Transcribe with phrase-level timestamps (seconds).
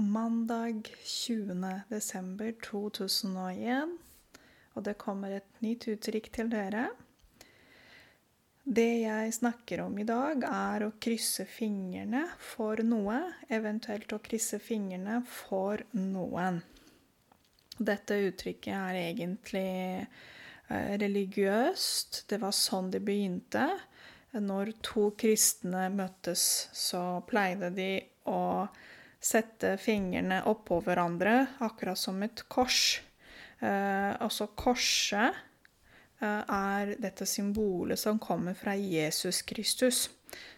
[0.00, 1.80] mandag 20.
[1.88, 3.98] desember 2001,
[4.74, 6.86] og det kommer et nytt uttrykk til dere.
[8.64, 13.18] Det jeg snakker om i dag, er å krysse fingrene for noe,
[13.52, 16.62] eventuelt å krysse fingrene for noen.
[17.76, 22.24] Dette uttrykket er egentlig eh, religiøst.
[22.30, 23.66] Det var sånn det begynte.
[24.36, 27.90] Når to kristne møttes, så pleide de
[28.30, 28.40] å
[29.20, 33.00] sette fingrene oppå hverandre, akkurat som et kors.
[33.60, 35.36] Eh, altså korset
[36.22, 40.06] eh, er dette symbolet som kommer fra Jesus Kristus.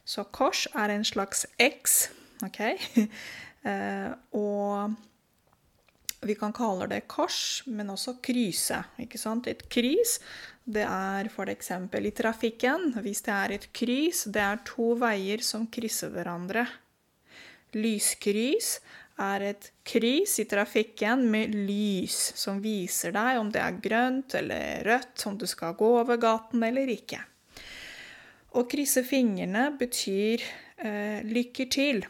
[0.04, 2.06] Så kors er en slags X,
[2.46, 2.60] OK?
[3.70, 4.94] eh, og
[6.22, 8.78] vi kan kalle det kors, men også kryse.
[9.02, 9.48] ikke sant?
[9.50, 10.20] Et krys,
[10.62, 11.72] det er f.eks.
[11.98, 12.92] i trafikken.
[13.02, 16.68] Hvis det er et krys, det er to veier som krysser hverandre.
[17.74, 18.76] Lyskryss
[19.22, 24.82] er et kryss i trafikken med lys som viser deg om det er grønt eller
[24.86, 27.20] rødt, om du skal gå over gaten eller ikke.
[28.52, 30.42] Å krysse fingrene betyr
[30.76, 32.02] eh, 'lykke til'.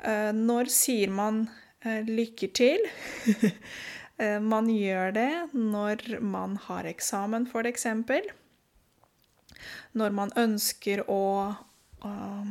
[0.00, 1.48] Eh, når sier man
[1.84, 2.90] eh, 'lykke til'?
[4.20, 7.86] Eh, man gjør det når man har eksamen, f.eks.
[9.96, 11.22] Når man ønsker å
[12.04, 12.50] uh,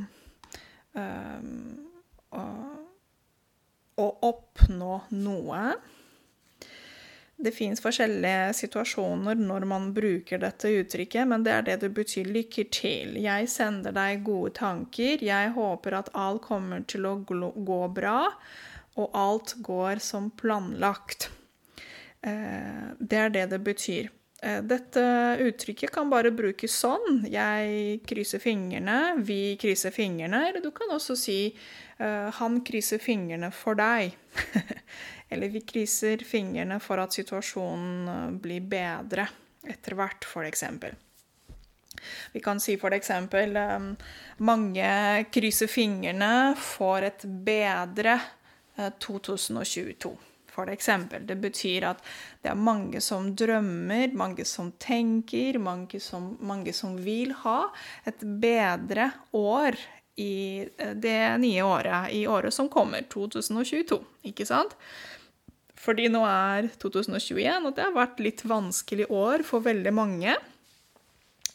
[0.98, 2.44] å,
[4.00, 5.64] å oppnå noe.
[7.40, 12.28] Det fins forskjellige situasjoner når man bruker dette uttrykket, men det er det det betyr
[12.28, 13.16] 'lykke til'.
[13.24, 15.24] Jeg sender deg gode tanker.
[15.24, 18.28] Jeg håper at alt kommer til å gå bra,
[19.00, 21.30] og alt går som planlagt.
[22.22, 24.10] Eh, det er det det betyr.
[24.42, 25.02] Eh, dette
[25.40, 27.26] uttrykket kan bare brukes sånn.
[27.28, 30.46] Jeg krysser fingrene, vi krysser fingrene.
[30.50, 31.40] Eller du kan også si
[32.00, 34.16] uh, 'han krysser fingrene for deg'.
[35.30, 39.28] eller vi krysser fingrene for at situasjonen eh, blir bedre
[39.68, 40.64] etter hvert, f.eks.
[42.32, 43.12] Vi kan si f.eks.:
[44.40, 44.90] Mange
[45.36, 48.16] krysser fingrene for et bedre
[48.80, 50.29] uh, 2022
[50.60, 51.24] for eksempel.
[51.28, 52.04] Det betyr at
[52.44, 57.62] det er mange som drømmer, mange som tenker, mange som, mange som vil ha
[58.10, 59.80] et bedre år
[60.20, 64.02] i eh, det nye året, i året som kommer, 2022.
[64.32, 64.76] Ikke sant?
[65.80, 70.36] Fordi nå er 2021, og det har vært litt vanskelig år for veldig mange.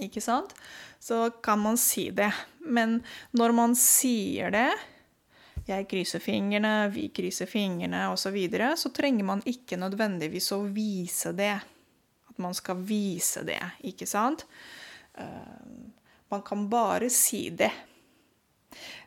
[0.00, 0.56] Ikke sant?
[1.04, 2.32] Så kan man si det.
[2.64, 3.02] Men
[3.36, 4.70] når man sier det,
[5.64, 10.60] jeg krysser fingrene, vi krysser fingrene osv., så, videre, så trenger man ikke nødvendigvis å
[10.68, 11.54] vise det.
[12.28, 14.44] At man skal vise det, ikke sant?
[15.16, 15.88] Uh,
[16.32, 17.70] man kan bare si det.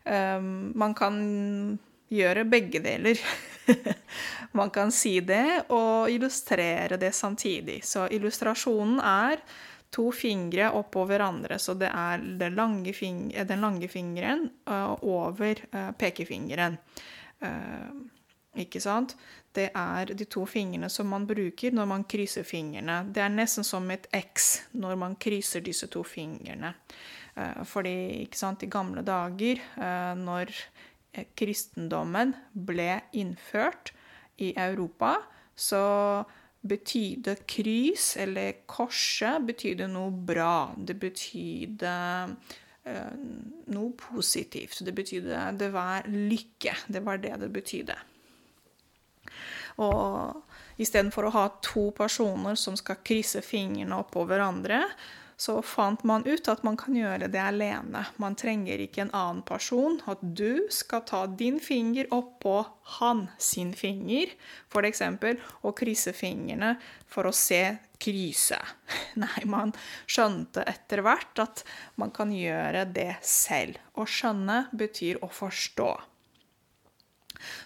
[0.08, 1.18] Um, man kan
[2.08, 3.20] gjøre begge deler.
[4.58, 7.82] man kan si det og illustrere det samtidig.
[7.86, 9.44] Så illustrasjonen er
[9.94, 11.60] to fingre oppå hverandre.
[11.60, 16.78] Så det er den lange, fing den lange fingeren uh, over uh, pekefingeren.
[17.44, 17.92] Uh,
[18.58, 19.16] ikke sant?
[19.54, 23.04] Det er de to fingrene som man bruker når man krysser fingrene.
[23.14, 26.74] Det er nesten som et X når man krysser disse to fingrene.
[27.70, 29.62] Fordi ikke sant, i gamle dager,
[30.18, 30.54] når
[31.38, 33.94] kristendommen ble innført
[34.42, 35.16] i Europa,
[35.54, 35.82] så
[36.62, 40.74] betydde krys, eller korset, betydde noe bra.
[40.78, 41.94] Det betydde
[42.28, 43.14] uh,
[43.74, 44.82] noe positivt.
[44.86, 46.76] Det betydde Det var lykke.
[46.88, 47.98] Det var det det betydde.
[49.84, 54.82] Og istedenfor å ha to personer som skal krysse fingrene oppå hverandre,
[55.38, 58.02] så fant man ut at man kan gjøre det alene.
[58.18, 60.00] Man trenger ikke en annen person.
[60.10, 62.56] At du skal ta din finger oppå
[62.98, 64.34] han sin finger,
[64.74, 65.04] f.eks.,
[65.62, 66.74] og krysse fingrene
[67.06, 67.62] for å se
[68.02, 68.58] kryse.
[69.22, 69.76] Nei, man
[70.10, 71.62] skjønte etter hvert at
[72.02, 73.78] man kan gjøre det selv.
[73.94, 75.92] Å skjønne betyr å forstå.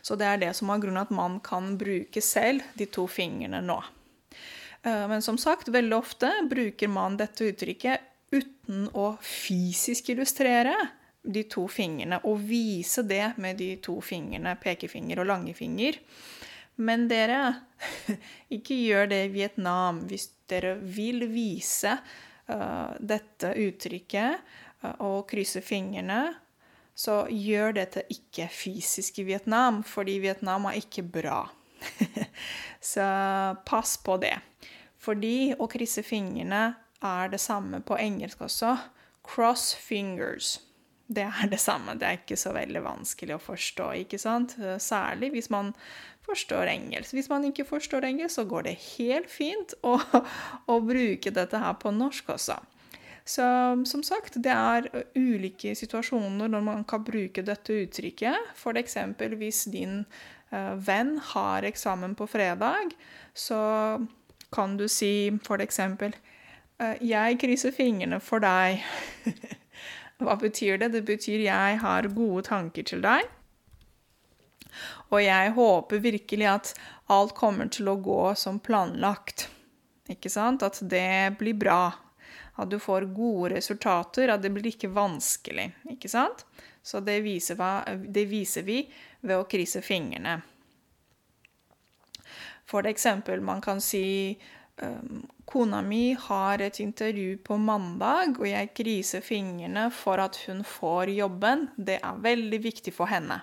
[0.03, 3.63] Så det er det som er grunnen at man kan bruke selv de to fingrene
[3.63, 3.79] nå.
[4.83, 10.75] Eh, men som sagt, veldig ofte bruker man dette uttrykket uten å fysisk illustrere
[11.21, 15.99] de to fingrene og vise det med de to fingrene, pekefinger og langefinger.
[16.81, 17.41] Men dere,
[18.55, 20.01] ikke gjør det i Vietnam.
[20.09, 24.39] Hvis dere vil vise uh, dette uttrykket
[24.81, 26.23] uh, og krysse fingrene,
[26.97, 31.43] så gjør dette ikke fysisk i Vietnam, fordi Vietnam er ikke bra.
[32.93, 33.05] Så
[33.67, 34.37] pass på det.
[35.01, 36.63] Fordi å krysse fingrene
[37.01, 38.75] er det samme på engelsk også.
[39.25, 40.59] Cross fingers.
[41.11, 41.97] Det er det samme.
[41.99, 44.55] Det er ikke så veldig vanskelig å forstå, ikke sant?
[44.79, 45.73] Særlig hvis man
[46.27, 47.15] forstår engelsk.
[47.17, 49.97] Hvis man ikke forstår engelsk, så går det helt fint å,
[50.71, 52.59] å bruke dette her på norsk også.
[53.27, 53.45] Så
[53.85, 58.53] som sagt, det er ulike situasjoner når man kan bruke dette uttrykket.
[58.55, 58.97] F.eks.
[59.37, 60.01] hvis din
[60.51, 62.91] venn har eksamen på fredag,
[63.33, 63.61] så
[64.51, 68.83] kan du si f.eks.: uh, Jeg krysser fingrene for deg.
[70.21, 70.91] Hva betyr det?
[70.93, 73.25] Det betyr jeg har gode tanker til deg.
[75.11, 76.73] Og jeg håper virkelig at
[77.11, 79.49] alt kommer til å gå som planlagt.
[80.11, 80.63] Ikke sant?
[80.63, 81.81] At det blir bra
[82.61, 85.67] at du får gode resultater, at det blir ikke vanskelig.
[85.93, 86.45] Ikke sant?
[86.83, 87.59] Så det viser,
[87.97, 88.81] det viser vi
[89.21, 90.39] ved å krysse fingrene.
[92.71, 94.37] For eksempel, man kan si
[94.81, 100.63] um, Kona mi har et intervju på mandag, og jeg kriser fingrene for at hun
[100.63, 101.67] får jobben.
[101.75, 103.41] Det er veldig viktig for henne.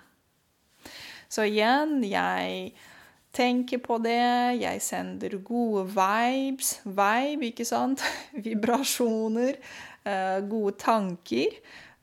[1.29, 2.73] Så igjen, jeg
[3.39, 4.59] tenker på det.
[4.59, 6.79] Jeg sender gode vibes.
[6.85, 8.03] Vibe, ikke sant?
[8.45, 9.61] Vibrasjoner.
[10.09, 11.59] Uh, gode tanker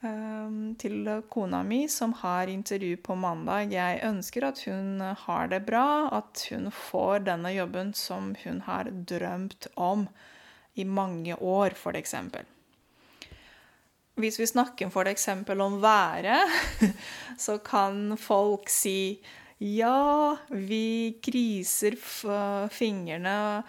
[0.05, 3.73] um, til kona mi, som har intervju på mandag.
[3.73, 8.91] Jeg ønsker at hun har det bra, at hun får denne jobben som hun har
[9.09, 10.07] drømt om
[10.75, 12.15] i mange år, f.eks.
[14.15, 15.27] Hvis vi snakker f.eks.
[15.59, 16.51] om været,
[17.45, 19.19] så kan folk si
[19.57, 21.95] ja, vi kriser
[22.71, 23.63] fingrene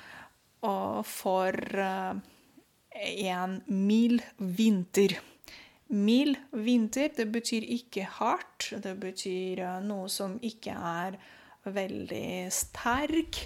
[1.06, 2.16] for eh,
[3.30, 5.18] en mild vinter.
[5.86, 8.72] Mild vinter, det betyr ikke hardt.
[8.82, 11.18] Det betyr eh, noe som ikke er
[11.66, 13.42] veldig sterk.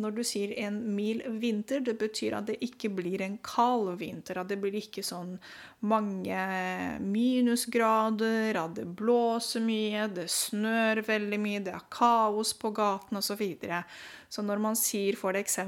[0.00, 4.40] Når du sier en mild vinter, det betyr at det ikke blir en kald vinter.
[4.40, 5.36] At det blir ikke sånn
[5.86, 6.40] mange
[7.00, 13.30] minusgrader, at det blåser mye, det snør veldig mye, det er kaos på gaten osv.
[13.30, 13.84] Så, videre.
[14.30, 15.58] Så når man sier f.eks.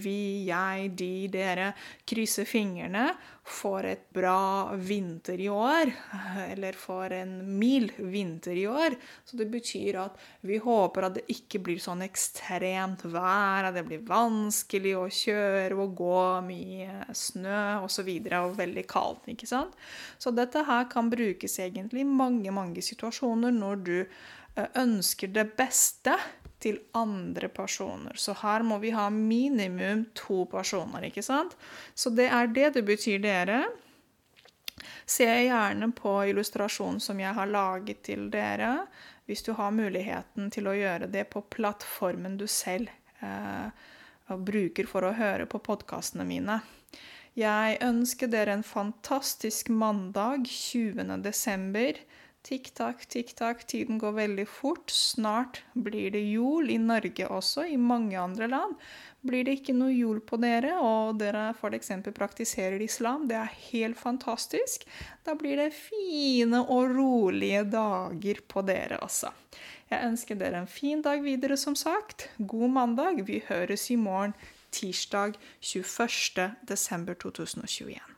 [0.00, 1.72] vi, jeg, de, dere
[2.08, 3.10] krysser fingrene
[3.46, 5.92] for et bra vinter i år,
[6.52, 8.96] eller for en mild vinter i år.
[9.24, 10.16] Så det betyr at
[10.48, 15.76] vi håper at det ikke blir sånn ekstremt vær, at det blir vanskelig å kjøre
[15.76, 16.16] og gå,
[16.48, 18.08] mye snø osv.
[18.16, 19.28] Og, så og veldig kaldt.
[19.28, 19.76] ikke sant?
[20.18, 25.50] Så dette her kan brukes egentlig i mange, mange situasjoner når du eh, ønsker det
[25.60, 26.16] beste
[26.66, 28.18] til andre personer.
[28.18, 31.54] Så her må vi ha minimum to personer, ikke sant?
[31.94, 33.62] Så det er det det betyr, dere.
[35.06, 38.88] Se gjerne på illustrasjonen som jeg har laget til dere,
[39.26, 42.90] hvis du har muligheten til å gjøre det på plattformen du selv
[43.22, 43.70] eh,
[44.26, 46.60] bruker for å høre på podkastene mine.
[47.36, 51.18] Jeg ønsker dere en fantastisk mandag 20.
[51.22, 51.98] desember.
[52.46, 54.92] Tikk-takk, tikk-takk, tiden går veldig fort.
[54.94, 58.76] Snart blir det jul i Norge også, i mange andre land.
[59.26, 61.90] Blir det ikke noe jul på dere, og dere f.eks.
[62.14, 64.86] praktiserer islam, det er helt fantastisk.
[65.26, 69.34] Da blir det fine og rolige dager på dere også.
[69.90, 72.28] Jeg ønsker dere en fin dag videre, som sagt.
[72.38, 73.24] God mandag.
[73.26, 74.38] Vi høres i morgen,
[74.70, 76.52] tirsdag 21.
[76.62, 78.15] desember 2021.